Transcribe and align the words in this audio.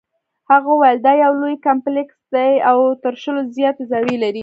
هغه 0.51 0.69
وویل 0.73 0.97
دا 1.07 1.13
یو 1.23 1.33
لوی 1.41 1.55
کمپلیکس 1.67 2.17
دی 2.33 2.51
او 2.69 2.77
تر 3.03 3.13
شلو 3.21 3.41
زیاتې 3.57 3.83
زاویې 3.91 4.17
لري. 4.23 4.39